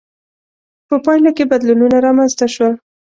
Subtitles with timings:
[0.87, 2.73] په پایله کې بدلونونه رامنځته شول.